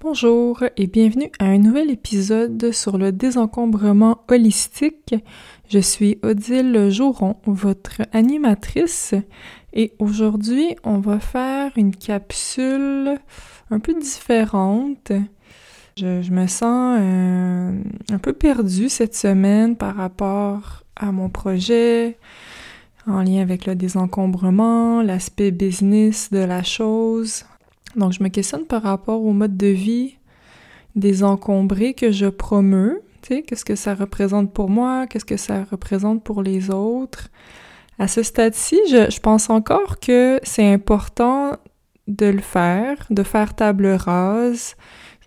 Bonjour 0.00 0.62
et 0.76 0.86
bienvenue 0.86 1.32
à 1.40 1.46
un 1.46 1.58
nouvel 1.58 1.90
épisode 1.90 2.70
sur 2.70 2.98
le 2.98 3.10
désencombrement 3.10 4.20
holistique. 4.28 5.16
Je 5.68 5.80
suis 5.80 6.20
Odile 6.22 6.88
Jouron, 6.88 7.34
votre 7.46 8.02
animatrice, 8.12 9.14
et 9.72 9.94
aujourd'hui 9.98 10.76
on 10.84 11.00
va 11.00 11.18
faire 11.18 11.72
une 11.76 11.96
capsule 11.96 13.18
un 13.72 13.80
peu 13.80 13.92
différente. 13.92 15.10
Je, 15.96 16.30
me 16.30 16.46
sens 16.46 16.98
euh, 17.00 17.82
un 18.12 18.18
peu 18.18 18.34
perdue 18.34 18.88
cette 18.88 19.16
semaine 19.16 19.74
par 19.74 19.96
rapport 19.96 20.84
à 20.94 21.10
mon 21.10 21.28
projet 21.28 22.18
en 23.08 23.22
lien 23.22 23.42
avec 23.42 23.66
le 23.66 23.74
désencombrement, 23.74 25.02
l'aspect 25.02 25.50
business 25.50 26.30
de 26.30 26.38
la 26.38 26.62
chose, 26.62 27.44
donc, 27.98 28.12
je 28.12 28.22
me 28.22 28.28
questionne 28.28 28.64
par 28.64 28.82
rapport 28.82 29.22
au 29.22 29.32
mode 29.32 29.56
de 29.56 29.66
vie 29.66 30.16
désencombré 30.96 31.94
que 31.94 32.10
je 32.10 32.26
sais, 33.22 33.42
qu'est-ce 33.42 33.64
que 33.64 33.74
ça 33.74 33.94
représente 33.94 34.52
pour 34.52 34.70
moi? 34.70 35.06
Qu'est-ce 35.06 35.24
que 35.24 35.36
ça 35.36 35.64
représente 35.70 36.24
pour 36.24 36.42
les 36.42 36.70
autres? 36.70 37.28
À 37.98 38.08
ce 38.08 38.22
stade-ci, 38.22 38.78
je, 38.90 39.20
pense 39.20 39.50
encore 39.50 39.98
que 39.98 40.40
c'est 40.44 40.72
important 40.72 41.56
de 42.06 42.26
le 42.26 42.40
faire, 42.40 42.96
de 43.10 43.22
faire 43.22 43.54
table 43.54 43.86
rase 43.88 44.76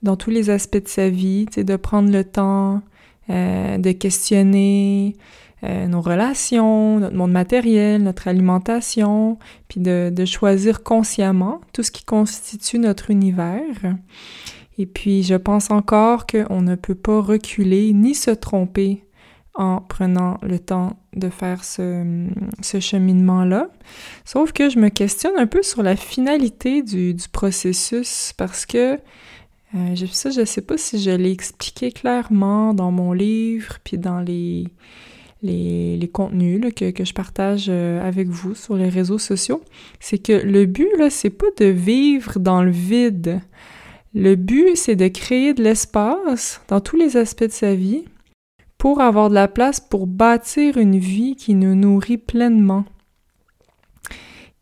dans 0.01 0.15
tous 0.15 0.29
les 0.29 0.49
aspects 0.49 0.83
de 0.83 0.87
sa 0.87 1.09
vie, 1.09 1.45
de 1.45 1.75
prendre 1.75 2.11
le 2.11 2.23
temps 2.23 2.81
euh, 3.29 3.77
de 3.77 3.91
questionner, 3.91 5.15
euh, 5.63 5.87
nos 5.87 6.01
relations, 6.01 6.99
notre 6.99 7.15
monde 7.15 7.31
matériel, 7.31 8.01
notre 8.01 8.27
alimentation, 8.27 9.37
puis 9.67 9.79
de, 9.79 10.11
de, 10.13 10.25
choisir 10.25 10.81
consciemment 10.81 11.61
tout 11.71 11.83
ce 11.83 11.91
qui 11.91 12.03
constitue 12.03 12.79
notre 12.79 13.11
univers. 13.11 13.61
Et 14.77 14.87
puis, 14.87 15.21
je 15.21 15.35
pense 15.35 15.69
encore 15.69 16.25
qu'on 16.25 16.61
ne 16.61 16.75
peut 16.75 16.95
pas 16.95 17.21
reculer 17.21 17.93
ni 17.93 18.15
se 18.15 18.31
tromper 18.31 19.03
en 19.53 19.81
prenant 19.81 20.37
le 20.41 20.57
temps 20.59 20.97
de 21.15 21.29
faire 21.29 21.63
ce, 21.63 22.25
ce 22.61 22.79
cheminement-là. 22.79 23.67
Sauf 24.25 24.53
que 24.53 24.69
je 24.69 24.79
me 24.79 24.89
questionne 24.89 25.37
un 25.37 25.45
peu 25.45 25.61
sur 25.61 25.83
la 25.83 25.95
finalité 25.95 26.81
du, 26.81 27.13
du 27.13 27.29
processus 27.29 28.33
parce 28.37 28.65
que 28.65 28.97
euh, 29.75 29.95
ça, 30.11 30.29
je 30.29 30.41
ne 30.41 30.45
sais 30.45 30.61
pas 30.61 30.77
si 30.77 31.01
je 31.01 31.11
l'ai 31.11 31.31
expliqué 31.31 31.91
clairement 31.91 32.73
dans 32.73 32.91
mon 32.91 33.13
livre, 33.13 33.77
puis 33.83 33.97
dans 33.97 34.19
les, 34.19 34.67
les, 35.41 36.09
contenus 36.11 36.61
que, 36.75 36.91
que, 36.91 37.03
je 37.03 37.13
partage 37.13 37.67
euh, 37.69 38.05
avec 38.07 38.27
vous 38.27 38.53
sur 38.55 38.75
les 38.75 38.89
réseaux 38.89 39.17
sociaux, 39.17 39.61
c'est 39.99 40.19
que 40.19 40.33
le 40.33 40.65
but, 40.65 40.89
là, 40.97 41.09
c'est 41.09 41.29
pas 41.29 41.47
de 41.57 41.65
vivre 41.65 42.39
dans 42.39 42.63
le 42.63 42.71
vide. 42.71 43.41
Le 44.13 44.35
but, 44.35 44.75
c'est 44.75 44.95
de 44.95 45.07
créer 45.07 45.53
de 45.53 45.63
l'espace 45.63 46.61
dans 46.67 46.81
tous 46.81 46.97
les 46.97 47.17
aspects 47.17 47.45
de 47.45 47.51
sa 47.51 47.75
vie 47.75 48.05
pour 48.77 49.01
avoir 49.01 49.29
de 49.29 49.35
la 49.35 49.47
place 49.47 49.79
pour 49.79 50.07
bâtir 50.07 50.77
une 50.77 50.97
vie 50.97 51.35
qui 51.35 51.53
nous 51.53 51.75
nourrit 51.75 52.17
pleinement. 52.17 52.85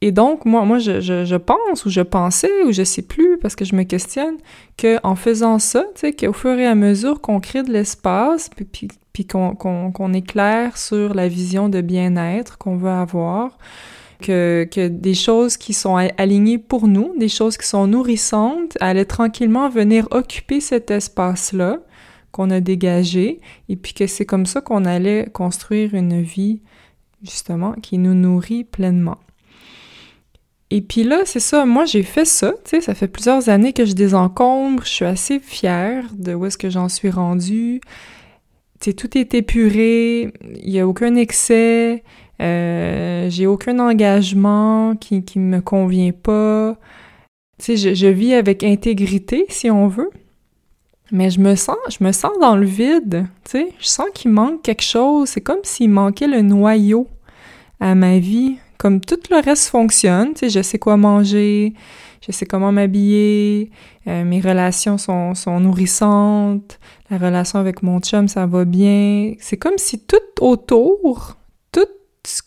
Et 0.02 0.12
donc, 0.14 0.46
moi, 0.46 0.64
moi 0.64 0.80
je, 0.80 1.02
je, 1.02 1.36
pense, 1.36 1.86
ou 1.86 1.90
je 1.90 2.02
pensais, 2.02 2.64
ou 2.66 2.72
je 2.72 2.84
sais 2.84 3.02
plus, 3.02 3.38
parce 3.38 3.56
que 3.56 3.66
je 3.66 3.76
me 3.76 3.84
questionne, 3.84 4.38
qu'en 4.78 5.16
faisant 5.16 5.60
ça, 5.60 5.84
tu 5.96 6.02
sais, 6.02 6.14
qu'au 6.14 6.32
fur 6.32 6.58
et 6.58 6.66
à 6.66 6.76
mesure 6.76 7.20
qu'on 7.20 7.42
crée 7.42 7.64
de 7.64 7.72
l'espace, 7.72 8.50
puis, 8.50 8.88
puis 9.12 9.26
qu'on 9.26 9.56
qu'on 9.56 10.14
est 10.14 10.26
clair 10.26 10.78
sur 10.78 11.14
la 11.14 11.28
vision 11.28 11.68
de 11.68 11.82
bien-être 11.82 12.58
qu'on 12.58 12.78
veut 12.78 12.90
avoir, 12.90 13.58
que, 14.22 14.68
que 14.72 14.88
des 14.88 15.14
choses 15.14 15.58
qui 15.58 15.74
sont 15.74 15.96
alignées 16.18 16.58
pour 16.58 16.88
nous, 16.88 17.14
des 17.18 17.30
choses 17.30 17.58
qui 17.58 17.68
sont 17.68 17.88
nourrissantes, 17.88 18.78
allaient 18.80 19.06
tranquillement 19.06 19.70
venir 19.70 20.08
occuper 20.12 20.62
cet 20.62 20.92
espace-là 20.92 21.80
qu'on 22.32 22.52
a 22.52 22.62
dégagé, 22.62 23.40
et 23.68 23.76
puis 23.76 23.94
que 23.94 24.08
c'est 24.08 24.26
comme 24.26 24.46
ça 24.46 24.62
qu'on 24.62 24.86
allait 24.86 25.28
construire 25.34 25.94
une 25.94 26.22
vie, 26.22 26.62
justement, 27.24 27.74
qui 27.74 27.98
nous 27.98 28.14
nourrit 28.14 28.64
pleinement. 28.64 29.18
Et 30.72 30.82
puis 30.82 31.04
là, 31.04 31.22
c'est 31.26 31.40
ça, 31.40 31.66
moi 31.66 31.86
j'ai 31.86 32.04
fait 32.04 32.26
ça, 32.26 32.52
tu 32.64 32.72
sais, 32.72 32.82
ça 32.82 32.94
fait 32.94 33.08
plusieurs 33.08 33.50
années 33.50 33.74
que 33.74 33.86
je 33.86 33.94
désencombre, 33.94 34.84
je 34.86 34.90
suis 34.90 35.06
assez 35.06 35.40
fière 35.40 36.06
de 36.14 36.36
où 36.36 36.46
est-ce 36.46 36.60
que 36.60 36.70
j'en 36.70 36.90
suis 36.90 37.10
rendue. 37.10 37.82
Tu 38.80 38.92
sais, 38.92 38.94
tout 38.94 39.18
est 39.18 39.34
épuré, 39.34 40.32
il 40.56 40.70
y 40.70 40.80
a 40.80 40.88
aucun 40.88 41.16
excès, 41.16 42.04
euh, 42.42 43.30
j'ai 43.30 43.48
aucun 43.48 43.80
engagement 43.80 44.96
qui, 44.96 45.24
qui 45.24 45.40
me 45.40 45.60
convient 45.60 46.12
pas. 46.12 46.78
Tu 47.58 47.66
sais, 47.66 47.78
je, 47.78 47.94
je 47.96 48.08
vis 48.08 48.36
avec 48.36 48.64
intégrité, 48.64 49.46
si 49.50 49.72
on 49.72 49.88
veut. 49.88 50.12
Mais 51.12 51.32
je 51.32 51.40
me 51.40 51.56
sens, 51.56 51.78
je 51.90 52.04
me 52.04 52.12
sens 52.12 52.32
dans 52.40 52.56
le 52.56 52.68
vide, 52.68 53.26
tu 53.44 53.52
sais, 53.52 53.74
je 53.80 53.88
sens 53.88 54.06
qu'il 54.14 54.30
manque 54.30 54.62
quelque 54.62 54.84
chose, 54.84 55.30
c'est 55.30 55.42
comme 55.42 55.64
s'il 55.64 55.90
manquait 55.90 56.28
le 56.28 56.42
noyau 56.42 57.08
à 57.80 57.96
ma 57.96 58.20
vie, 58.20 58.58
comme 58.80 59.02
tout 59.02 59.20
le 59.30 59.44
reste 59.44 59.68
fonctionne, 59.68 60.34
tu 60.34 60.40
sais, 60.40 60.50
je 60.50 60.62
sais 60.62 60.80
quoi 60.80 60.96
manger, 60.96 61.74
je 62.26 62.32
sais 62.32 62.46
comment 62.46 62.72
m'habiller, 62.72 63.72
euh, 64.08 64.24
mes 64.24 64.40
relations 64.40 64.98
sont, 64.98 65.36
sont 65.36 65.60
nourrissantes, 65.60 66.80
la 67.12 67.18
relation 67.18 67.60
avec 67.60 67.84
mon 67.84 68.00
chum, 68.00 68.30
ça 68.30 68.46
va 68.46 68.64
bien. 68.64 69.34
C'est 69.40 69.58
comme 69.58 69.78
si 69.78 70.00
tout 70.00 70.18
autour, 70.40 71.36
tout, 71.74 71.86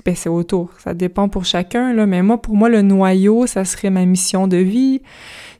ben 0.06 0.16
c'est 0.16 0.30
autour, 0.30 0.70
ça 0.78 0.94
dépend 0.94 1.28
pour 1.28 1.44
chacun, 1.44 1.92
là, 1.92 2.06
mais 2.06 2.22
moi, 2.22 2.40
pour 2.40 2.56
moi, 2.56 2.70
le 2.70 2.80
noyau, 2.80 3.46
ça 3.46 3.66
serait 3.66 3.90
ma 3.90 4.06
mission 4.06 4.48
de 4.48 4.56
vie, 4.56 5.02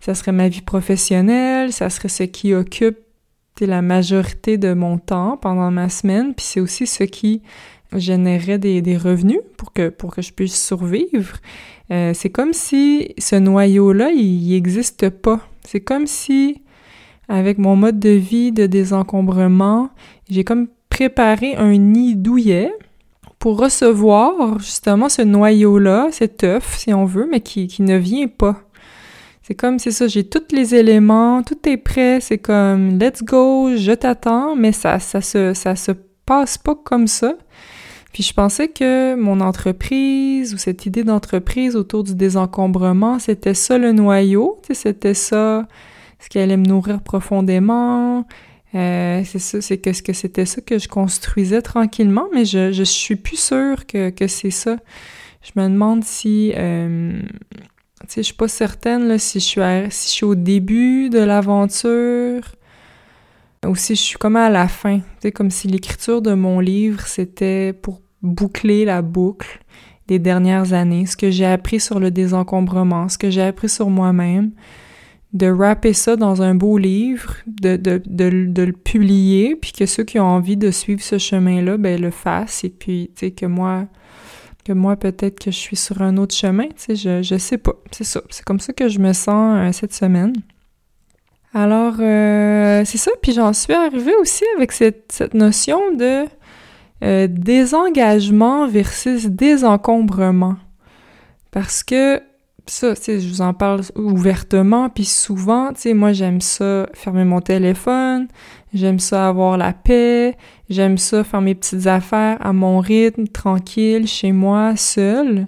ça 0.01 0.15
serait 0.15 0.33
ma 0.33 0.49
vie 0.49 0.63
professionnelle, 0.63 1.71
ça 1.71 1.91
serait 1.91 2.09
ce 2.09 2.23
qui 2.23 2.55
occupe 2.55 2.97
la 3.61 3.83
majorité 3.83 4.59
de 4.59 4.73
mon 4.73 4.99
temps 4.99 5.37
pendant 5.37 5.71
ma 5.71 5.89
semaine, 5.89 6.35
puis 6.35 6.47
c'est 6.47 6.61
aussi 6.61 6.87
ce 6.87 7.05
qui 7.05 7.43
générerait 7.99 8.59
des, 8.59 8.83
des, 8.83 8.97
revenus 8.97 9.41
pour 9.57 9.73
que, 9.73 9.89
pour 9.89 10.15
que 10.15 10.23
je 10.23 10.33
puisse 10.33 10.61
survivre. 10.61 11.37
Euh, 11.91 12.13
c'est 12.15 12.31
comme 12.31 12.53
si 12.53 13.15
ce 13.19 13.37
noyau-là, 13.37 14.11
il 14.11 14.51
n'existe 14.51 15.11
pas. 15.11 15.41
C'est 15.65 15.81
comme 15.81 16.07
si, 16.07 16.63
avec 17.29 17.59
mon 17.59 17.77
mode 17.77 17.99
de 17.99 18.11
vie 18.11 18.53
de 18.53 18.67
désencombrement, 18.67 19.91
j'ai 20.31 20.45
comme 20.45 20.69
préparé 20.89 21.57
un 21.57 21.77
nid 21.77 22.17
douillet 22.17 22.73
pour 23.39 23.59
recevoir 23.59 24.59
justement 24.61 25.09
ce 25.09 25.23
noyau-là, 25.23 26.09
cet 26.13 26.45
œuf, 26.45 26.77
si 26.79 26.95
on 26.95 27.05
veut, 27.05 27.27
mais 27.31 27.41
qui, 27.41 27.67
qui 27.67 27.83
ne 27.83 27.97
vient 27.97 28.29
pas. 28.29 28.63
C'est 29.43 29.55
comme, 29.55 29.81
c'est 29.81 29.91
ça, 29.91 30.07
j'ai 30.07 30.23
tous 30.23 30.55
les 30.55 30.77
éléments, 30.77 31.43
tout 31.43 31.59
est 31.69 31.77
prêt, 31.77 32.21
c'est 32.21 32.39
comme, 32.39 32.99
let's 33.01 33.25
go, 33.25 33.77
je 33.77 33.91
t'attends, 33.93 34.55
mais 34.55 34.71
ça, 34.71 35.01
ça 35.01 35.21
se, 35.21 35.53
ça 35.55 35.75
se 35.75 35.91
pas 36.63 36.75
comme 36.75 37.07
ça. 37.07 37.35
Puis 38.13 38.23
je 38.23 38.35
pensais 38.35 38.69
que 38.69 39.15
mon 39.15 39.41
entreprise 39.41 40.53
ou 40.53 40.59
cette 40.59 40.85
idée 40.85 41.03
d'entreprise 41.03 41.77
autour 41.77 42.05
du 42.05 42.15
désencombrement, 42.15 43.19
c'était 43.19 43.55
ça 43.55 43.79
le 43.79 43.93
noyau, 43.93 44.61
c'était 44.71 45.15
ça 45.15 45.67
ce 46.23 46.29
qui 46.29 46.39
allait 46.39 46.57
me 46.57 46.67
nourrir 46.67 47.03
profondément. 47.03 48.27
Euh, 48.75 49.23
c'est 49.25 49.39
ça, 49.39 49.61
c'est 49.61 49.79
que, 49.79 49.91
que 50.03 50.13
c'était 50.13 50.47
ça 50.47 50.61
que 50.61 50.79
je 50.79 50.89
construisais 50.89 51.63
tranquillement, 51.63 52.29
mais 52.33 52.45
je, 52.45 52.83
suis 52.85 53.17
plus 53.17 53.39
sûre 53.39 53.87
que, 53.87 54.13
c'est 54.29 54.51
ça. 54.51 54.77
Je 55.43 55.61
me 55.61 55.69
demande 55.69 56.05
si, 56.05 56.53
euh, 56.55 57.21
je 58.15 58.23
suis 58.23 58.35
pas 58.35 58.49
certaine 58.49 59.19
si 59.19 59.41
je 59.41 59.89
suis 59.91 60.25
au 60.25 60.35
début 60.35 61.11
de 61.11 61.19
l'aventure 61.19 62.43
ou 63.67 63.77
si 63.77 63.95
je 63.95 64.01
suis 64.01 64.19
comme 64.19 64.37
à 64.37 64.51
la 64.51 64.69
fin. 64.69 65.01
Comme 65.35 65.51
si 65.51 65.69
l'écriture 65.69 66.23
de 66.23 66.35
mon 66.35 66.61
livre 66.61 67.07
c'était 67.07 67.73
pour 67.73 68.01
boucler 68.23 68.85
la 68.85 69.03
boucle 69.03 69.61
des 70.09 70.19
dernières 70.19 70.73
années, 70.73 71.07
ce 71.07 71.17
que 71.17 71.31
j'ai 71.31 71.47
appris 71.47 71.81
sur 71.81 72.01
le 72.01 72.11
désencombrement, 72.11 73.09
ce 73.09 73.19
que 73.19 73.31
j'ai 73.31 73.43
appris 73.43 73.69
sur 73.69 73.89
moi-même, 73.89 74.51
de 75.33 75.47
rapper 75.47 75.93
ça 75.93 76.17
dans 76.17 76.43
un 76.43 76.55
beau 76.55 76.77
livre, 76.77 77.37
de, 77.47 77.77
de, 77.77 78.03
de, 78.05 78.47
de, 78.47 78.63
le 78.63 78.73
publier, 78.73 79.57
puis 79.57 79.73
que 79.73 79.87
ceux 79.87 80.05
qui 80.05 80.19
ont 80.21 80.27
envie 80.27 80.57
de 80.57 80.71
suivre 80.71 81.01
ce 81.01 81.19
chemin-là, 81.19 81.79
ben 81.79 82.01
le 82.01 82.11
fassent, 82.11 82.65
et 82.65 82.69
puis, 82.69 83.11
tu 83.15 83.27
sais, 83.27 83.31
que 83.31 83.47
moi, 83.47 83.87
que 84.65 84.73
moi, 84.73 84.97
peut-être 84.97 85.43
que 85.43 85.51
je 85.51 85.57
suis 85.57 85.77
sur 85.77 86.03
un 86.03 86.19
autre 86.19 86.35
chemin, 86.35 86.67
tu 86.67 86.75
sais, 86.77 86.97
je, 86.97 87.23
je 87.23 87.39
sais 87.39 87.59
pas, 87.59 87.73
c'est 87.93 88.05
ça, 88.05 88.21
c'est 88.29 88.45
comme 88.45 88.61
ça 88.61 88.75
que 88.75 88.89
je 88.89 88.99
me 88.99 89.15
sens 89.15 89.57
euh, 89.57 89.73
cette 89.73 89.95
semaine. 89.95 90.35
Alors, 91.55 91.95
euh, 92.01 92.83
c'est 92.87 92.99
ça, 92.99 93.11
puis 93.21 93.33
j'en 93.33 93.53
suis 93.53 93.75
arrivée 93.75 94.15
aussi 94.17 94.45
avec 94.57 94.73
cette, 94.73 95.35
notion 95.35 95.93
de 95.95 96.25
euh, 97.05 97.27
désengagement 97.29 98.67
versus 98.67 99.27
désencombrement. 99.27 100.57
Parce 101.51 101.83
que 101.83 102.23
ça, 102.67 102.95
tu 102.95 103.03
sais, 103.03 103.21
je 103.21 103.29
vous 103.29 103.43
en 103.43 103.53
parle 103.53 103.83
ouvertement, 103.97 104.89
puis 104.89 105.05
souvent, 105.05 105.73
tu 105.75 105.83
sais, 105.83 105.95
moi 105.95 106.13
j'aime 106.13 106.41
ça 106.41 106.89
fermer 106.95 107.25
mon 107.25 107.41
téléphone, 107.41 108.29
j'aime 108.73 108.99
ça 108.99 109.29
avoir 109.29 109.59
la 109.59 109.75
paix, 109.75 110.37
j'aime 110.71 110.97
ça 110.97 111.23
faire 111.23 111.43
mes 111.43 111.55
petites 111.55 111.87
affaires 111.87 112.39
à 112.41 112.55
mon 112.55 112.79
rythme, 112.79 113.27
tranquille, 113.27 114.07
chez 114.07 114.33
moi, 114.33 114.75
seul. 114.77 115.47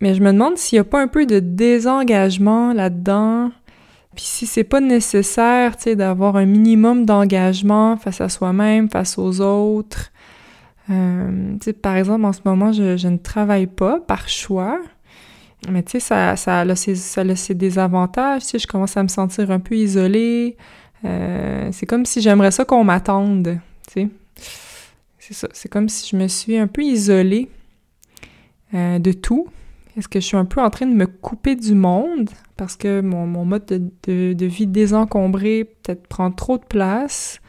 Mais 0.00 0.14
je 0.14 0.22
me 0.22 0.32
demande 0.32 0.56
s'il 0.56 0.76
n'y 0.76 0.80
a 0.80 0.84
pas 0.84 1.00
un 1.00 1.08
peu 1.08 1.26
de 1.26 1.38
désengagement 1.38 2.72
là-dedans, 2.72 3.50
Puis 4.18 4.26
si 4.26 4.46
c'est 4.46 4.64
pas 4.64 4.80
nécessaire, 4.80 5.76
tu 5.76 5.84
sais, 5.84 5.94
d'avoir 5.94 6.34
un 6.34 6.44
minimum 6.44 7.06
d'engagement 7.06 7.96
face 7.96 8.20
à 8.20 8.28
soi-même, 8.28 8.90
face 8.90 9.16
aux 9.16 9.40
autres, 9.40 10.10
euh, 10.90 11.52
tu 11.60 11.66
sais, 11.66 11.72
par 11.72 11.94
exemple, 11.94 12.24
en 12.24 12.32
ce 12.32 12.40
moment, 12.44 12.72
je, 12.72 13.06
ne 13.06 13.16
travaille 13.16 13.68
pas 13.68 14.00
par 14.00 14.28
choix, 14.28 14.80
mais 15.70 15.84
tu 15.84 15.92
sais, 15.92 16.00
ça, 16.00 16.34
ça, 16.34 16.64
ses, 16.74 16.96
ça 16.96 17.22
tu 17.24 17.36
sais, 17.36 18.58
je 18.58 18.66
commence 18.66 18.96
à 18.96 19.04
me 19.04 19.08
sentir 19.08 19.52
un 19.52 19.60
peu 19.60 19.76
isolée, 19.76 20.56
euh, 21.04 21.68
c'est 21.70 21.86
comme 21.86 22.04
si 22.04 22.20
j'aimerais 22.20 22.50
ça 22.50 22.64
qu'on 22.64 22.82
m'attende, 22.82 23.60
tu 23.86 23.92
sais. 23.92 24.08
C'est 25.20 25.34
ça, 25.34 25.46
c'est 25.52 25.68
comme 25.68 25.88
si 25.88 26.08
je 26.10 26.16
me 26.16 26.26
suis 26.26 26.58
un 26.58 26.66
peu 26.66 26.82
isolée 26.82 27.48
euh, 28.74 28.98
de 28.98 29.12
tout. 29.12 29.46
Est-ce 29.98 30.08
que 30.08 30.20
je 30.20 30.26
suis 30.26 30.36
un 30.36 30.44
peu 30.44 30.60
en 30.60 30.70
train 30.70 30.86
de 30.86 30.94
me 30.94 31.06
couper 31.06 31.56
du 31.56 31.74
monde? 31.74 32.30
Parce 32.56 32.76
que 32.76 33.00
mon, 33.00 33.26
mode 33.44 33.64
de, 33.66 34.46
vie 34.46 34.68
désencombré 34.68 35.64
peut-être 35.64 36.06
prend 36.06 36.30
trop 36.30 36.56
de 36.56 36.64
place 36.64 37.40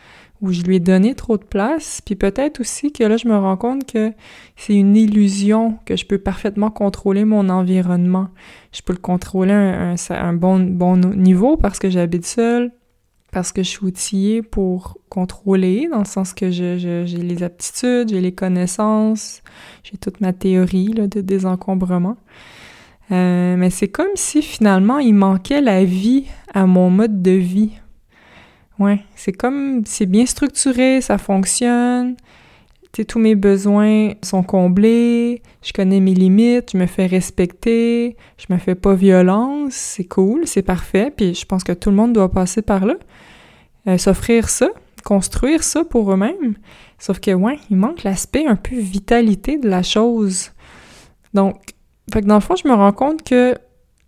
ou 0.41 0.51
je 0.51 0.63
lui 0.63 0.77
ai 0.77 0.79
donné 0.79 1.15
trop 1.15 1.37
de 1.37 1.43
place, 1.43 2.01
puis 2.03 2.15
peut-être 2.15 2.61
aussi 2.61 2.93
que 2.93 3.03
là 3.03 3.17
je 3.17 3.27
me 3.27 3.37
rends 3.37 3.57
compte 3.57 3.85
que 3.85 4.13
c'est 4.55 4.73
une 4.73 4.95
illusion 4.95 5.77
que 5.85 5.97
je 5.97 6.05
peux 6.05 6.17
parfaitement 6.17 6.71
contrôler 6.71 7.25
mon 7.25 7.49
environnement. 7.49 8.29
Je 8.71 8.81
peux 8.81 8.93
le 8.93 8.99
contrôler 8.99 9.51
à 9.51 9.95
un, 10.11 10.33
bon, 10.33 10.59
bon 10.59 10.95
niveau 10.97 11.57
parce 11.57 11.77
que 11.77 11.89
j'habite 11.89 12.25
seule, 12.25 12.71
parce 13.31 13.51
que 13.51 13.63
je 13.63 13.69
suis 13.69 13.85
outillée 13.85 14.41
pour 14.41 14.97
contrôler, 15.09 15.87
dans 15.91 15.99
le 15.99 16.05
sens 16.05 16.33
que 16.33 16.49
j'ai 16.49 17.05
les 17.05 17.43
aptitudes, 17.43 18.09
j'ai 18.09 18.21
les 18.21 18.31
connaissances, 18.31 19.41
j'ai 19.83 19.97
toute 19.97 20.21
ma 20.21 20.33
théorie 20.33 20.93
là, 20.93 21.07
de 21.07 21.21
désencombrement. 21.21 22.17
Euh, 23.11 23.55
mais 23.57 23.69
c'est 23.69 23.87
comme 23.87 24.15
si 24.15 24.41
finalement 24.41 24.99
il 24.99 25.13
manquait 25.13 25.61
la 25.61 25.83
vie 25.83 26.25
à 26.53 26.65
mon 26.65 26.89
mode 26.89 27.21
de 27.21 27.31
vie. 27.31 27.71
Ouais, 28.77 29.01
c'est 29.15 29.33
comme, 29.33 29.83
c'est 29.85 30.05
bien 30.05 30.25
structuré, 30.25 31.01
ça 31.01 31.17
fonctionne, 31.17 32.15
tous 32.91 33.19
mes 33.19 33.35
besoins 33.35 34.11
sont 34.23 34.43
comblés, 34.43 35.41
je 35.61 35.71
connais 35.73 35.99
mes 35.99 36.13
limites, 36.13 36.71
je 36.73 36.77
me 36.77 36.85
fais 36.85 37.05
respecter, 37.05 38.17
je 38.37 38.53
me 38.53 38.57
fais 38.57 38.75
pas 38.75 38.93
violence, 38.93 39.73
c'est 39.73 40.05
cool, 40.05 40.47
c'est 40.47 40.63
parfait, 40.63 41.11
puis 41.15 41.33
je 41.33 41.45
pense 41.45 41.63
que 41.63 41.71
tout 41.71 41.89
le 41.89 41.95
monde 41.95 42.13
doit 42.13 42.31
passer 42.31 42.61
par 42.61 42.85
là. 42.85 42.95
Euh, 43.87 43.97
s'offrir 43.97 44.49
ça, 44.49 44.69
construire 45.05 45.63
ça 45.63 45.85
pour 45.85 46.11
eux-mêmes. 46.11 46.55
Sauf 46.97 47.19
que, 47.19 47.31
ouais, 47.31 47.57
il 47.69 47.77
manque 47.77 48.03
l'aspect 48.03 48.45
un 48.45 48.57
peu 48.57 48.75
vitalité 48.75 49.57
de 49.57 49.69
la 49.69 49.83
chose. 49.83 50.51
Donc, 51.33 51.55
fait 52.13 52.21
que 52.21 52.27
dans 52.27 52.35
le 52.35 52.41
fond, 52.41 52.55
je 52.55 52.67
me 52.67 52.73
rends 52.73 52.91
compte 52.91 53.23
que 53.23 53.55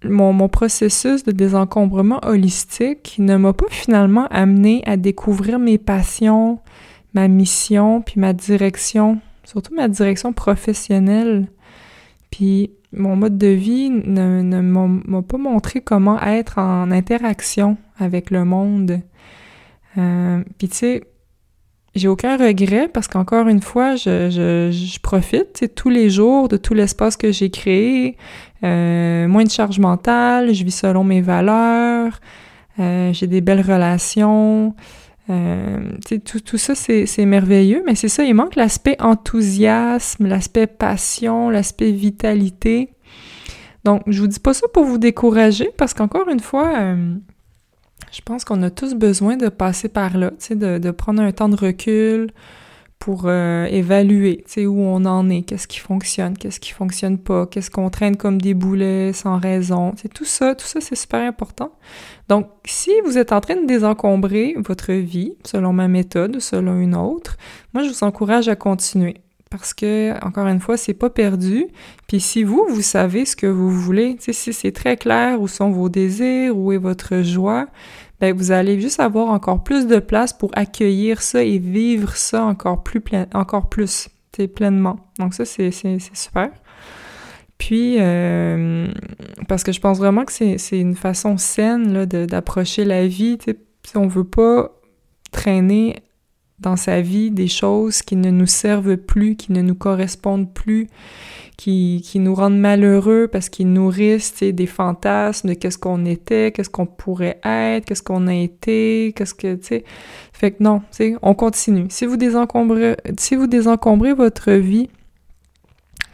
mon, 0.03 0.33
mon 0.33 0.49
processus 0.49 1.23
de 1.23 1.31
désencombrement 1.31 2.19
holistique 2.23 3.15
ne 3.19 3.37
m'a 3.37 3.53
pas 3.53 3.67
finalement 3.69 4.27
amené 4.27 4.81
à 4.85 4.97
découvrir 4.97 5.59
mes 5.59 5.77
passions, 5.77 6.59
ma 7.13 7.27
mission, 7.27 8.01
puis 8.01 8.19
ma 8.19 8.33
direction, 8.33 9.19
surtout 9.43 9.73
ma 9.75 9.87
direction 9.87 10.33
professionnelle. 10.33 11.47
Puis 12.29 12.71
mon 12.93 13.15
mode 13.15 13.37
de 13.37 13.47
vie 13.47 13.89
ne, 13.89 14.61
m'a 14.61 15.21
pas 15.21 15.37
montré 15.37 15.81
comment 15.81 16.21
être 16.21 16.57
en 16.57 16.91
interaction 16.91 17.77
avec 17.97 18.31
le 18.31 18.45
monde. 18.45 18.99
Euh, 19.97 20.43
tu 20.57 20.67
sais, 20.71 21.03
j'ai 21.95 22.07
aucun 22.07 22.37
regret 22.37 22.87
parce 22.87 23.07
qu'encore 23.07 23.47
une 23.47 23.61
fois, 23.61 23.95
je 23.95 24.99
profite 24.99 25.73
tous 25.75 25.89
les 25.89 26.09
jours 26.09 26.47
de 26.47 26.57
tout 26.57 26.73
l'espace 26.73 27.17
que 27.17 27.31
j'ai 27.31 27.49
créé, 27.49 28.17
euh, 28.63 29.27
moins 29.27 29.43
de 29.43 29.49
charge 29.49 29.79
mentale, 29.79 30.53
je 30.53 30.63
vis 30.63 30.75
selon 30.75 31.03
mes 31.03 31.21
valeurs, 31.21 32.19
euh, 32.79 33.11
j'ai 33.11 33.27
des 33.27 33.41
belles 33.41 33.61
relations. 33.61 34.75
Euh, 35.31 35.79
tout, 36.25 36.39
tout 36.41 36.57
ça, 36.57 36.75
c'est 36.75 37.25
merveilleux, 37.25 37.83
mais 37.85 37.95
c'est 37.95 38.09
ça, 38.09 38.23
il 38.23 38.33
manque 38.33 38.55
l'aspect 38.55 38.97
enthousiasme, 38.99 40.27
l'aspect 40.27 40.67
passion, 40.67 41.49
l'aspect 41.49 41.91
vitalité. 41.91 42.89
Donc, 43.85 44.03
je 44.07 44.19
vous 44.21 44.27
dis 44.27 44.39
pas 44.39 44.53
ça 44.53 44.67
pour 44.73 44.83
vous 44.83 44.97
décourager, 44.97 45.69
parce 45.77 45.93
qu'encore 45.93 46.27
une 46.29 46.41
fois, 46.41 46.73
euh, 46.79 47.15
je 48.11 48.21
pense 48.21 48.43
qu'on 48.43 48.61
a 48.61 48.69
tous 48.69 48.93
besoin 48.93 49.37
de 49.37 49.47
passer 49.47 49.87
par 49.87 50.17
là, 50.17 50.31
de, 50.49 50.77
de, 50.77 50.91
prendre 50.91 51.21
un 51.21 51.31
temps 51.31 51.49
de 51.49 51.55
recul 51.55 52.31
pour 53.01 53.23
euh, 53.25 53.65
évaluer, 53.65 54.43
tu 54.45 54.53
sais, 54.53 54.65
où 54.67 54.79
on 54.79 55.05
en 55.05 55.27
est, 55.31 55.41
qu'est-ce 55.41 55.67
qui 55.67 55.79
fonctionne, 55.79 56.37
qu'est-ce 56.37 56.59
qui 56.59 56.71
fonctionne 56.71 57.17
pas, 57.17 57.47
qu'est-ce 57.47 57.71
qu'on 57.71 57.89
traîne 57.89 58.15
comme 58.15 58.39
des 58.39 58.53
boulets 58.53 59.11
sans 59.11 59.39
raison, 59.39 59.93
c'est 59.97 60.13
tout 60.13 60.23
ça, 60.23 60.53
tout 60.53 60.67
ça, 60.67 60.79
c'est 60.81 60.95
super 60.95 61.19
important. 61.21 61.71
Donc, 62.29 62.47
si 62.63 62.91
vous 63.03 63.17
êtes 63.17 63.31
en 63.31 63.41
train 63.41 63.55
de 63.55 63.65
désencombrer 63.65 64.55
votre 64.55 64.93
vie, 64.93 65.33
selon 65.43 65.73
ma 65.73 65.87
méthode 65.87 66.39
selon 66.39 66.77
une 66.77 66.95
autre, 66.95 67.37
moi, 67.73 67.83
je 67.83 67.89
vous 67.89 68.03
encourage 68.03 68.47
à 68.49 68.55
continuer 68.55 69.15
parce 69.49 69.73
que 69.73 70.13
encore 70.25 70.47
une 70.47 70.61
fois, 70.61 70.77
c'est 70.77 70.93
pas 70.93 71.09
perdu. 71.09 71.67
Puis 72.07 72.21
si 72.21 72.43
vous, 72.43 72.65
vous 72.69 72.81
savez 72.81 73.25
ce 73.25 73.35
que 73.35 73.47
vous 73.47 73.69
voulez, 73.69 74.15
si 74.19 74.53
c'est 74.53 74.71
très 74.71 74.95
clair 74.95 75.41
où 75.41 75.47
sont 75.47 75.71
vos 75.71 75.89
désirs, 75.89 76.57
où 76.57 76.71
est 76.71 76.77
votre 76.77 77.21
joie, 77.21 77.67
ben 78.21 78.35
vous 78.35 78.51
allez 78.51 78.79
juste 78.79 78.99
avoir 78.99 79.29
encore 79.29 79.63
plus 79.63 79.87
de 79.87 79.97
place 79.97 80.31
pour 80.31 80.51
accueillir 80.53 81.21
ça 81.23 81.43
et 81.43 81.57
vivre 81.57 82.15
ça 82.15 82.43
encore 82.43 82.83
plus 82.83 83.01
plein, 83.01 83.25
encore 83.33 83.67
plus, 83.67 84.09
pleinement. 84.55 84.97
Donc 85.19 85.33
ça 85.33 85.43
c'est 85.43 85.71
super. 85.71 86.51
Puis, 87.57 87.97
euh, 87.99 88.87
parce 89.47 89.63
que 89.63 89.71
je 89.71 89.79
pense 89.79 89.99
vraiment 89.99 90.25
que 90.25 90.31
c'est 90.31 90.79
une 90.79 90.95
façon 90.95 91.37
saine 91.37 92.05
d'approcher 92.05 92.85
la 92.85 93.05
vie. 93.05 93.37
Si 93.83 93.97
on 93.97 94.07
veut 94.07 94.23
pas 94.23 94.71
traîner 95.31 95.97
dans 96.61 96.75
sa 96.75 97.01
vie 97.01 97.31
des 97.31 97.47
choses 97.47 98.01
qui 98.01 98.15
ne 98.15 98.29
nous 98.29 98.47
servent 98.47 98.97
plus, 98.97 99.35
qui 99.35 99.51
ne 99.51 99.61
nous 99.61 99.75
correspondent 99.75 100.51
plus, 100.53 100.87
qui, 101.57 102.01
qui 102.03 102.19
nous 102.19 102.33
rendent 102.33 102.59
malheureux 102.59 103.27
parce 103.31 103.49
qu'ils 103.49 103.71
nourrissent 103.71 104.41
des 104.41 104.65
fantasmes 104.65 105.49
de 105.49 105.53
qu'est-ce 105.53 105.77
qu'on 105.77 106.05
était, 106.05 106.51
qu'est-ce 106.51 106.69
qu'on 106.69 106.85
pourrait 106.85 107.39
être, 107.43 107.85
qu'est-ce 107.85 108.03
qu'on 108.03 108.27
a 108.27 108.33
été, 108.33 109.13
qu'est-ce 109.15 109.33
que, 109.33 109.55
tu 109.55 109.67
sais. 109.67 109.83
Fait 110.33 110.51
que 110.51 110.63
non, 110.63 110.79
tu 110.79 110.85
sais, 110.91 111.15
on 111.21 111.33
continue. 111.33 111.85
Si 111.89 112.05
vous 112.05 112.17
désencombrez, 112.17 112.97
si 113.19 113.35
vous 113.35 113.47
désencombrez 113.47 114.13
votre 114.13 114.51
vie, 114.51 114.89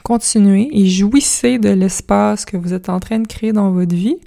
continuez 0.03 0.69
et 0.71 0.85
jouissez 0.87 1.59
de 1.59 1.69
l'espace 1.69 2.45
que 2.45 2.55
vous 2.55 2.73
êtes 2.73 2.89
en 2.89 2.99
train 2.99 3.19
de 3.19 3.27
créer 3.27 3.51
dans 3.51 3.71
votre 3.71 3.95
vie. 3.95 4.17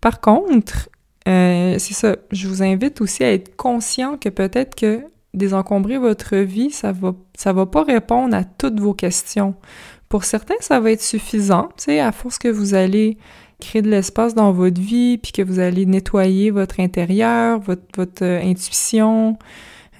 Par 0.00 0.20
contre, 0.20 0.88
euh, 1.28 1.76
c'est 1.78 1.94
ça, 1.94 2.16
je 2.30 2.48
vous 2.48 2.62
invite 2.62 3.00
aussi 3.00 3.24
à 3.24 3.32
être 3.32 3.54
conscient 3.56 4.16
que 4.16 4.28
peut-être 4.28 4.74
que 4.74 5.04
désencombrer 5.34 5.98
votre 5.98 6.36
vie, 6.36 6.70
ça 6.70 6.92
va, 6.92 7.14
ça 7.36 7.52
va 7.52 7.66
pas 7.66 7.82
répondre 7.82 8.34
à 8.34 8.44
toutes 8.44 8.80
vos 8.80 8.94
questions. 8.94 9.54
Pour 10.08 10.24
certains, 10.24 10.56
ça 10.60 10.80
va 10.80 10.90
être 10.90 11.02
suffisant, 11.02 11.68
tu 11.76 11.84
sais, 11.84 12.00
à 12.00 12.10
force 12.12 12.38
que 12.38 12.48
vous 12.48 12.74
allez 12.74 13.16
créer 13.60 13.82
de 13.82 13.90
l'espace 13.90 14.34
dans 14.34 14.52
votre 14.52 14.80
vie, 14.80 15.18
puis 15.18 15.32
que 15.32 15.42
vous 15.42 15.60
allez 15.60 15.86
nettoyer 15.86 16.50
votre 16.50 16.80
intérieur, 16.80 17.60
votre, 17.60 17.82
votre 17.96 18.24
euh, 18.24 18.40
intuition, 18.42 19.38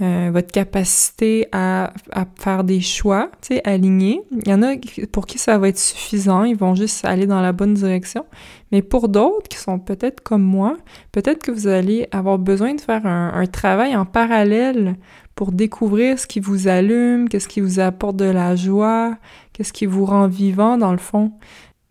euh, 0.01 0.31
votre 0.33 0.51
capacité 0.51 1.47
à, 1.53 1.93
à, 2.13 2.25
faire 2.39 2.65
des 2.65 2.81
choix, 2.81 3.31
tu 3.43 3.55
sais, 3.55 3.69
alignés. 3.69 4.23
Il 4.33 4.49
y 4.49 4.55
en 4.55 4.63
a 4.63 4.75
pour 5.13 5.27
qui 5.27 5.39
ça 5.39 5.59
va 5.59 5.69
être 5.69 5.79
suffisant, 5.79 6.45
ils 6.45 6.57
vont 6.57 6.75
juste 6.75 7.05
aller 7.05 7.27
dans 7.27 7.41
la 7.41 7.53
bonne 7.53 7.75
direction. 7.75 8.25
Mais 8.73 8.83
pour 8.83 9.09
d'autres 9.09 9.49
qui 9.49 9.59
sont 9.59 9.79
peut-être 9.79 10.23
comme 10.23 10.43
moi, 10.43 10.77
peut-être 11.13 11.43
que 11.43 11.51
vous 11.51 11.67
allez 11.67 12.09
avoir 12.13 12.39
besoin 12.39 12.75
de 12.75 12.81
faire 12.81 13.05
un, 13.07 13.33
un 13.35 13.47
travail 13.47 13.95
en 13.95 14.07
parallèle 14.07 14.97
pour 15.35 15.53
découvrir 15.53 16.19
ce 16.19 16.27
qui 16.27 16.41
vous 16.41 16.69
allume, 16.69 17.29
qu'est-ce 17.29 17.49
qui 17.49 17.61
vous 17.61 17.81
apporte 17.81 18.17
de 18.17 18.27
la 18.27 18.57
joie, 18.57 19.17
qu'est-ce 19.53 19.73
qui 19.73 19.87
vous 19.87 20.05
rend 20.05 20.29
vivant 20.29 20.77
dans 20.77 20.93
le 20.93 20.99
fond. 20.99 21.33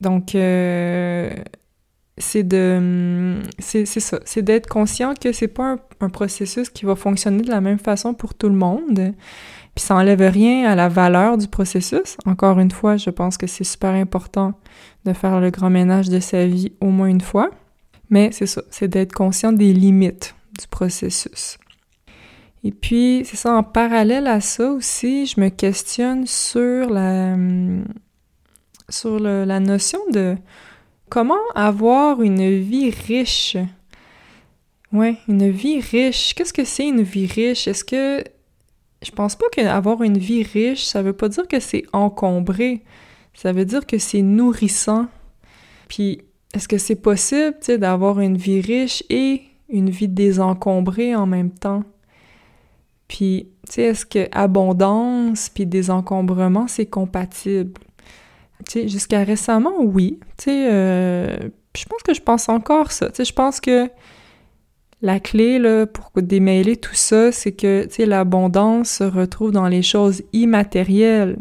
Donc, 0.01 0.35
euh, 0.35 1.31
c'est 2.19 2.43
de 2.43 3.41
c'est 3.59 3.85
ça. 3.85 4.19
C'est 4.25 4.41
d'être 4.41 4.67
conscient 4.67 5.13
que 5.13 5.31
c'est 5.31 5.47
pas 5.47 5.77
un, 6.01 6.09
processus 6.09 6.69
qui 6.69 6.85
va 6.85 6.95
fonctionner 6.95 7.41
de 7.41 7.49
la 7.49 7.61
même 7.61 7.79
façon 7.79 8.13
pour 8.13 8.33
tout 8.33 8.49
le 8.49 8.55
monde. 8.55 9.13
Puis 9.75 9.85
ça 9.85 9.95
enlève 9.95 10.21
rien 10.21 10.69
à 10.69 10.75
la 10.75 10.89
valeur 10.89 11.37
du 11.37 11.47
processus. 11.47 12.17
Encore 12.25 12.59
une 12.59 12.71
fois 12.71 12.97
je 12.97 13.09
pense 13.09 13.37
que 13.37 13.47
c'est 13.47 13.63
super 13.63 13.91
important 13.91 14.53
de 15.05 15.13
faire 15.13 15.39
le 15.39 15.49
grand 15.49 15.69
ménage 15.69 16.09
de 16.09 16.19
sa 16.19 16.45
vie 16.45 16.73
au 16.81 16.87
moins 16.87 17.07
une 17.07 17.21
fois. 17.21 17.51
Mais 18.09 18.31
c'est 18.33 18.47
ça 18.47 18.61
c'est 18.69 18.89
d'être 18.89 19.13
conscient 19.13 19.53
des 19.53 19.73
limites 19.73 20.35
du 20.59 20.67
processus. 20.67 21.57
Et 22.65 22.71
puis 22.71 23.21
c'est 23.23 23.37
ça 23.37 23.53
en 23.53 23.63
parallèle 23.63 24.27
à 24.27 24.41
ça 24.41 24.69
aussi 24.69 25.25
je 25.25 25.39
me 25.39 25.47
questionne 25.47 26.27
sur 26.27 26.89
la 26.89 27.37
sur 28.89 29.19
la 29.19 29.59
notion 29.61 29.99
de 30.11 30.35
Comment 31.09 31.35
avoir 31.55 32.21
une 32.21 32.59
vie 32.59 32.91
riche? 32.91 33.57
Ouais, 34.91 35.17
une 35.27 35.49
vie 35.49 35.79
riche. 35.79 36.33
Qu'est-ce 36.35 36.53
que 36.53 36.63
c'est 36.63 36.87
une 36.87 37.01
vie 37.01 37.25
riche? 37.25 37.67
Est-ce 37.67 37.83
que 37.83 38.23
je 39.01 39.11
pense 39.11 39.35
pas 39.35 39.45
qu'avoir 39.51 40.03
une 40.03 40.17
vie 40.17 40.43
riche, 40.43 40.85
ça 40.85 41.01
veut 41.01 41.13
pas 41.13 41.29
dire 41.29 41.47
que 41.47 41.59
c'est 41.59 41.83
encombré. 41.93 42.83
Ça 43.33 43.53
veut 43.53 43.65
dire 43.65 43.85
que 43.85 43.97
c'est 43.97 44.21
nourrissant. 44.21 45.07
Puis, 45.87 46.21
est-ce 46.53 46.67
que 46.67 46.77
c'est 46.77 46.95
possible, 46.95 47.55
tu 47.59 47.67
sais, 47.67 47.77
d'avoir 47.77 48.19
une 48.19 48.37
vie 48.37 48.61
riche 48.61 49.03
et 49.09 49.43
une 49.69 49.89
vie 49.89 50.07
désencombrée 50.07 51.15
en 51.15 51.25
même 51.25 51.51
temps? 51.51 51.83
Puis, 53.07 53.47
tu 53.65 53.73
sais, 53.73 53.81
est-ce 53.83 54.05
que 54.05 54.27
abondance 54.31 55.49
puis 55.49 55.65
désencombrement, 55.65 56.67
c'est 56.67 56.87
compatible? 56.87 57.79
Jusqu'à 58.67 59.23
récemment, 59.23 59.81
oui. 59.81 60.19
Euh, 60.47 61.37
je 61.75 61.85
pense 61.85 62.03
que 62.03 62.13
je 62.13 62.21
pense 62.21 62.49
encore 62.49 62.91
ça. 62.91 63.09
Je 63.17 63.31
pense 63.31 63.59
que 63.59 63.89
la 65.01 65.19
clé, 65.19 65.59
là, 65.59 65.85
pour 65.85 66.11
démêler 66.21 66.75
tout 66.75 66.95
ça, 66.95 67.31
c'est 67.31 67.53
que, 67.53 67.87
l'abondance 68.03 68.89
se 68.89 69.03
retrouve 69.03 69.51
dans 69.51 69.67
les 69.67 69.81
choses 69.81 70.23
immatérielles. 70.33 71.37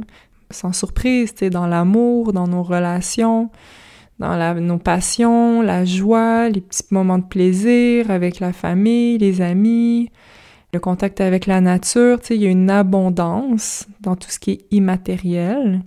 Sans 0.51 0.73
surprise, 0.73 1.35
dans 1.35 1.67
l'amour, 1.67 2.33
dans 2.33 2.47
nos 2.47 2.63
relations, 2.63 3.51
dans 4.19 4.61
nos 4.61 4.79
passions, 4.79 5.61
la 5.61 5.85
joie, 5.85 6.49
les 6.49 6.61
petits 6.61 6.85
moments 6.91 7.19
de 7.19 7.25
plaisir 7.25 8.11
avec 8.11 8.41
la 8.41 8.53
famille, 8.53 9.19
les 9.19 9.43
amis, 9.43 10.11
le 10.73 10.81
contact 10.81 11.21
avec 11.21 11.47
la 11.47 11.61
nature, 11.61 12.19
il 12.31 12.37
y 12.37 12.47
a 12.47 12.51
une 12.51 12.71
abondance 12.71 13.87
dans 14.01 14.17
tout 14.17 14.31
ce 14.31 14.39
qui 14.39 14.53
est 14.53 14.67
immatériel. 14.71 15.83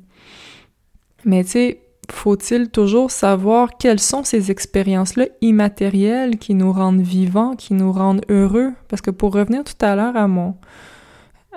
Mais 1.26 1.44
tu 1.44 1.52
sais, 1.52 1.82
faut-il 2.10 2.70
toujours 2.70 3.12
savoir 3.12 3.78
quelles 3.78 4.00
sont 4.00 4.24
ces 4.24 4.52
expériences-là 4.52 5.26
immatérielles 5.42 6.38
qui 6.38 6.54
nous 6.54 6.72
rendent 6.72 7.02
vivants, 7.02 7.56
qui 7.56 7.74
nous 7.74 7.92
rendent 7.92 8.26
heureux? 8.30 8.74
Parce 8.88 9.02
que 9.02 9.12
pour 9.12 9.34
revenir 9.34 9.64
tout 9.64 9.86
à 9.86 9.96
l'heure 9.96 10.18
à 10.18 10.28
mon, 10.28 10.56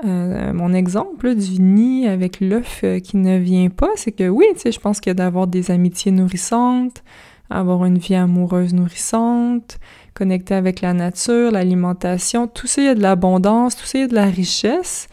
euh, 0.05 0.73
exemple 0.75 1.35
du 1.35 1.61
nid 1.61 2.07
avec 2.09 2.41
l'œuf 2.41 2.81
euh, 2.85 2.99
qui 2.99 3.17
ne 3.17 3.39
vient 3.39 3.71
pas, 3.71 3.91
c'est 3.97 4.13
que 4.13 4.29
oui, 4.29 4.47
tu 4.55 4.61
sais, 4.61 4.73
je 4.73 4.81
pense 4.81 5.01
que 5.01 5.11
d'avoir 5.11 5.47
des 5.47 5.71
amitiés 5.71 6.13
nourrissantes, 6.13 7.03
avoir 7.51 7.85
une 7.85 7.99
vie 7.99 8.15
amoureuse 8.15 8.75
nourrissante, 8.75 9.79
connecter 10.15 10.55
avec 10.55 10.81
la 10.81 10.95
nature, 10.95 11.53
l'alimentation, 11.53 12.47
tout 12.49 12.67
ça, 12.67 12.83
il 12.83 12.85
y 12.87 12.89
a 12.89 12.95
de 12.95 13.03
l'abondance, 13.03 13.77
tout 13.77 13.87
ça, 13.87 13.99
il 13.99 14.01
y 14.03 14.05
a 14.05 14.09
de 14.09 14.15
la 14.15 14.27
richesse. 14.27 15.09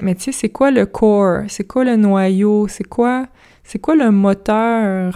Mais 0.00 0.14
tu 0.14 0.24
sais, 0.24 0.32
c'est 0.32 0.48
quoi 0.48 0.70
le 0.70 0.86
core? 0.86 1.42
C'est 1.48 1.66
quoi 1.66 1.84
le 1.84 1.96
noyau? 1.96 2.68
C'est 2.68 2.84
quoi, 2.84 3.26
c'est 3.68 3.78
quoi 3.78 3.96
le 3.96 4.10
moteur? 4.10 5.14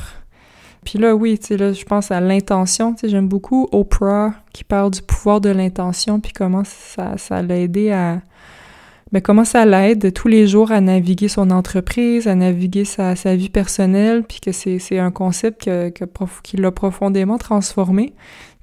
Puis 0.85 0.99
là, 0.99 1.17
oui, 1.17 1.39
tu 1.39 1.47
sais, 1.47 1.57
là, 1.57 1.73
je 1.73 1.85
pense 1.85 2.11
à 2.11 2.21
l'intention. 2.21 2.93
Tu 2.93 3.01
sais, 3.01 3.09
j'aime 3.09 3.27
beaucoup 3.27 3.67
Oprah 3.73 4.35
qui 4.53 4.63
parle 4.63 4.91
du 4.91 5.01
pouvoir 5.01 5.41
de 5.41 5.49
l'intention, 5.49 6.21
puis 6.21 6.33
comment 6.35 6.63
ça, 6.63 7.17
ça 7.17 7.41
l'a 7.41 7.57
aidé 7.57 7.93
à, 7.93 8.21
mais 9.11 9.23
comment 9.23 9.47
ça 9.47 9.65
l'aide 9.65 10.13
tous 10.13 10.29
les 10.29 10.47
jours 10.47 10.71
à 10.71 10.83
naviguer 10.83 11.29
son 11.29 11.51
entreprise, 11.51 12.29
à 12.29 12.35
naviguer 12.35 12.85
sa, 12.85 13.17
sa 13.17 13.37
vie 13.37 13.49
personnelle, 13.49 14.23
puis 14.23 14.41
que 14.41 14.53
c'est 14.53 14.99
un 14.99 15.11
concept 15.11 15.65
que, 15.65 15.89
que 15.89 16.05
qui 16.43 16.59
l'a 16.59 16.73
profondément 16.73 17.39
transformé. 17.39 18.13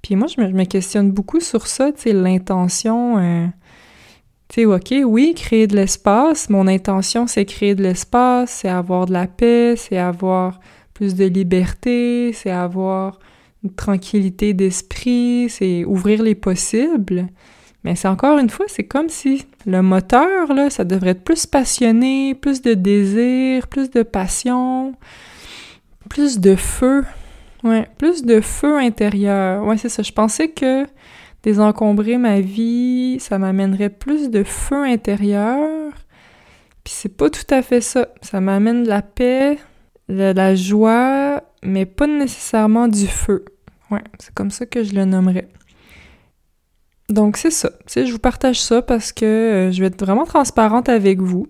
Puis 0.04 0.16
moi, 0.16 0.28
je 0.28 0.40
me, 0.40 0.66
questionne 0.66 1.10
beaucoup 1.10 1.40
sur 1.40 1.66
ça, 1.66 1.92
tu 1.92 2.02
sais, 2.02 2.14
l'intention. 2.14 3.18
Euh, 3.18 3.48
tu 4.50 4.62
sais, 4.62 4.66
OK, 4.66 4.94
oui, 5.06 5.34
créer 5.36 5.68
de 5.68 5.76
l'espace. 5.76 6.50
Mon 6.50 6.68
intention, 6.68 7.28
c'est 7.28 7.46
créer 7.46 7.76
de 7.76 7.84
l'espace, 7.84 8.50
c'est 8.50 8.70
avoir 8.70 9.06
de 9.06 9.14
la 9.14 9.28
paix, 9.28 9.76
c'est 9.78 9.98
avoir 9.98 10.60
plus 10.96 11.14
de 11.14 11.26
liberté, 11.26 12.34
c'est 12.34 12.50
avoir 12.50 13.20
une 13.64 13.74
tranquillité 13.74 14.54
d'esprit, 14.54 15.48
c'est 15.50 15.86
ouvrir 15.86 16.24
les 16.24 16.36
possibles. 16.36 17.28
Mais 17.84 17.96
c'est 17.96 18.08
encore 18.08 18.40
une 18.40 18.50
fois, 18.50 18.66
c'est 18.68 18.86
comme 18.86 19.08
si 19.08 19.46
le 19.66 19.82
moteur, 19.82 20.54
là, 20.54 20.70
ça 20.70 20.84
devrait 20.84 21.12
être 21.12 21.24
plus 21.24 21.46
passionné, 21.46 22.36
plus 22.36 22.62
de 22.62 22.74
désir, 22.74 23.68
plus 23.68 23.90
de 23.90 24.04
passion, 24.04 24.96
plus 26.10 26.40
de 26.40 26.56
feu. 26.56 27.06
Ouais, 27.64 27.88
plus 27.98 28.24
de 28.24 28.42
feu 28.42 28.78
intérieur. 28.80 29.64
Ouais, 29.64 29.78
c'est 29.78 29.90
ça. 29.90 30.02
Je 30.02 30.12
pensais 30.12 30.50
que 30.50 30.86
désencombrer 31.44 32.18
ma 32.18 32.42
vie, 32.42 33.18
ça 33.20 33.38
m'amènerait 33.38 33.90
plus 33.90 34.30
de 34.30 34.44
feu 34.44 34.84
intérieur. 34.84 35.92
Puis 36.84 36.94
c'est 36.96 37.16
pas 37.16 37.30
tout 37.30 37.46
à 37.50 37.62
fait 37.62 37.82
ça. 37.82 38.08
Ça 38.22 38.42
m'amène 38.42 38.84
de 38.84 38.90
la 38.90 39.02
paix, 39.02 39.58
de 40.10 40.32
la 40.34 40.56
joie, 40.56 41.44
mais 41.64 41.86
pas 41.86 42.08
nécessairement 42.08 42.88
du 42.88 43.08
feu. 43.08 43.46
Ouais, 43.92 44.04
c'est 44.20 44.34
comme 44.34 44.52
ça 44.52 44.66
que 44.66 44.84
je 44.84 44.94
le 44.94 45.06
nommerais. 45.06 45.48
Donc 47.10 47.38
c'est 47.38 47.52
ça. 47.52 47.72
Je 47.96 48.12
vous 48.12 48.20
partage 48.20 48.62
ça 48.62 48.82
parce 48.82 49.12
que 49.12 49.26
euh, 49.26 49.72
je 49.72 49.82
vais 49.82 49.88
être 49.88 50.04
vraiment 50.04 50.26
transparente 50.26 50.90
avec 50.90 51.22
vous. 51.22 51.48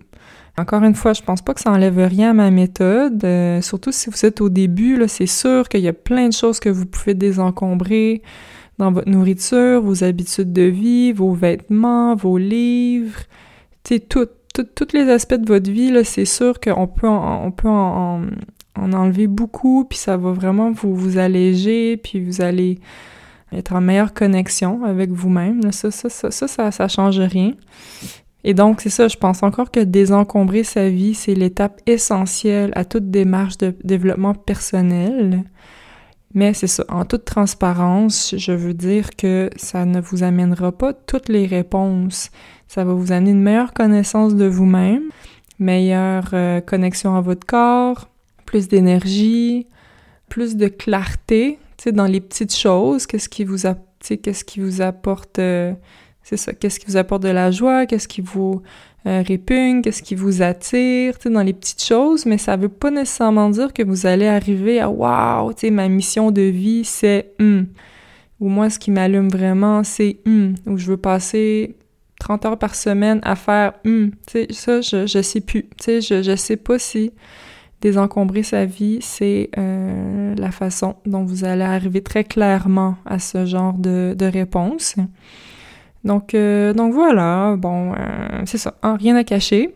Encore 0.57 0.83
une 0.83 0.95
fois, 0.95 1.13
je 1.13 1.21
pense 1.21 1.41
pas 1.41 1.53
que 1.53 1.61
ça 1.61 1.71
enlève 1.71 1.97
rien 1.99 2.31
à 2.31 2.33
ma 2.33 2.51
méthode. 2.51 3.23
Euh, 3.23 3.61
surtout 3.61 3.91
si 3.91 4.09
vous 4.09 4.25
êtes 4.25 4.41
au 4.41 4.49
début, 4.49 4.97
là, 4.97 5.07
c'est 5.07 5.25
sûr 5.25 5.69
qu'il 5.69 5.81
y 5.81 5.87
a 5.87 5.93
plein 5.93 6.27
de 6.27 6.33
choses 6.33 6.59
que 6.59 6.69
vous 6.69 6.85
pouvez 6.85 7.13
désencombrer 7.13 8.21
dans 8.79 8.91
votre 8.91 9.09
nourriture, 9.09 9.81
vos 9.81 10.03
habitudes 10.03 10.53
de 10.53 10.63
vie, 10.63 11.11
vos 11.11 11.33
vêtements, 11.33 12.15
vos 12.15 12.37
livres, 12.37 13.19
tu 13.83 13.99
tous 14.01 14.93
les 14.93 15.09
aspects 15.09 15.35
de 15.35 15.47
votre 15.47 15.69
vie, 15.69 15.91
là, 15.91 16.03
c'est 16.03 16.25
sûr 16.25 16.59
qu'on 16.59 16.87
peut, 16.87 17.07
on 17.07 17.51
peut 17.51 17.69
en, 17.69 18.23
en, 18.75 18.93
enlever 18.93 19.27
beaucoup, 19.27 19.85
puis 19.85 19.97
ça 19.97 20.17
va 20.17 20.31
vraiment 20.31 20.71
vous, 20.71 20.95
vous 20.95 21.17
alléger, 21.17 21.97
puis 21.97 22.19
vous 22.23 22.41
allez 22.41 22.79
être 23.51 23.73
en 23.73 23.81
meilleure 23.81 24.13
connexion 24.13 24.83
avec 24.83 25.11
vous-même. 25.11 25.71
Ça, 25.71 25.91
ça, 25.91 26.09
ça, 26.09 26.31
ça, 26.31 26.47
ça, 26.47 26.71
ça 26.71 26.87
change 26.87 27.19
rien. 27.19 27.53
Et 28.43 28.53
donc, 28.53 28.81
c'est 28.81 28.89
ça, 28.89 29.07
je 29.07 29.17
pense 29.17 29.43
encore 29.43 29.71
que 29.71 29.81
désencombrer 29.81 30.63
sa 30.63 30.89
vie, 30.89 31.13
c'est 31.13 31.35
l'étape 31.35 31.81
essentielle 31.85 32.71
à 32.75 32.85
toute 32.85 33.09
démarche 33.11 33.57
de 33.57 33.73
développement 33.83 34.33
personnel. 34.33 35.43
Mais 36.33 36.53
c'est 36.53 36.67
ça, 36.67 36.85
en 36.89 37.05
toute 37.05 37.25
transparence, 37.25 38.35
je 38.37 38.51
veux 38.51 38.75
dire 38.75 39.15
que 39.15 39.49
ça 39.55 39.85
ne 39.85 39.99
vous 39.99 40.21
amènera 40.23 40.71
pas 40.71 40.93
toutes 40.93 41.27
les 41.27 41.47
réponses. 41.47 42.29
Ça 42.67 42.83
va 42.83 42.93
vous 42.93 43.11
amener 43.11 43.31
une 43.31 43.41
meilleure 43.41 43.73
connaissance 43.73 44.35
de 44.35 44.45
vous-même, 44.45 45.09
meilleure 45.57 46.29
euh, 46.33 46.61
connexion 46.61 47.15
à 47.15 47.21
votre 47.21 47.47
corps, 47.47 48.09
plus 48.45 48.67
d'énergie, 48.67 49.67
plus 50.29 50.55
de 50.55 50.67
clarté 50.67 51.57
dans 51.87 52.05
les 52.05 52.21
petites 52.21 52.55
choses, 52.55 53.07
qu'est-ce 53.07 53.29
qui 53.29 53.43
vous, 53.43 53.57
qu'est-ce 54.01 54.43
qui 54.43 54.59
vous 54.59 54.81
apporte, 54.81 55.39
euh, 55.39 55.73
c'est 56.23 56.37
ça, 56.37 56.53
qu'est-ce 56.53 56.79
qui 56.79 56.87
vous 56.87 56.97
apporte 56.97 57.23
de 57.23 57.29
la 57.29 57.51
joie, 57.51 57.85
qu'est-ce 57.85 58.07
qui 58.07 58.21
vous 58.21 58.61
euh, 59.07 59.23
répugne, 59.25 59.81
qu'est-ce 59.81 60.03
qui 60.03 60.15
vous 60.15 60.41
attire, 60.41 61.17
tu 61.17 61.23
sais, 61.23 61.29
dans 61.29 61.41
les 61.41 61.53
petites 61.53 61.83
choses, 61.83 62.25
mais 62.25 62.37
ça 62.37 62.57
veut 62.57 62.69
pas 62.69 62.91
nécessairement 62.91 63.49
dire 63.49 63.71
que 63.73 63.83
vous 63.83 64.05
allez 64.05 64.27
arriver 64.27 64.79
à 64.79 64.89
wow, 64.89 65.53
tu 65.53 65.61
sais, 65.61 65.71
ma 65.71 65.87
mission 65.87 66.31
de 66.31 66.41
vie, 66.41 66.83
c'est 66.83 67.33
hum. 67.39 67.67
Ou 68.39 68.47
moi, 68.47 68.69
ce 68.69 68.79
qui 68.79 68.91
m'allume 68.91 69.29
vraiment, 69.29 69.83
c'est 69.83 70.19
hum, 70.25 70.55
où 70.65 70.77
je 70.77 70.87
veux 70.87 70.97
passer 70.97 71.75
30 72.19 72.45
heures 72.45 72.59
par 72.59 72.75
semaine 72.75 73.19
à 73.23 73.35
faire 73.35 73.73
hum. 73.85 74.11
Tu 74.27 74.31
sais, 74.31 74.47
ça, 74.51 74.81
je, 74.81 75.07
je 75.07 75.21
sais 75.21 75.41
plus. 75.41 75.63
Tu 75.63 75.83
sais, 75.83 76.01
je, 76.01 76.21
je 76.21 76.35
sais 76.35 76.57
pas 76.57 76.79
si 76.79 77.11
désencombrer 77.81 78.43
sa 78.43 78.65
vie, 78.65 78.99
c'est 79.01 79.49
euh, 79.57 80.35
la 80.35 80.51
façon 80.51 80.95
dont 81.05 81.23
vous 81.23 81.45
allez 81.45 81.63
arriver 81.63 82.01
très 82.01 82.23
clairement 82.23 82.97
à 83.05 83.19
ce 83.19 83.45
genre 83.45 83.73
de, 83.73 84.15
de 84.17 84.25
réponse. 84.25 84.95
Donc, 86.03 86.33
euh, 86.33 86.73
donc 86.73 86.93
voilà, 86.93 87.55
bon, 87.57 87.93
euh, 87.93 88.41
c'est 88.45 88.57
ça, 88.57 88.75
hein, 88.83 88.97
rien 88.97 89.15
à 89.15 89.23
cacher. 89.23 89.73